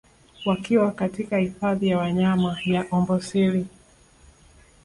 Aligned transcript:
Wakiwa 0.45 0.91
katika 0.91 1.37
hifadhi 1.37 1.87
ya 1.87 1.97
wanyama 1.97 2.57
ya 2.65 2.91
Amboseli 2.91 3.67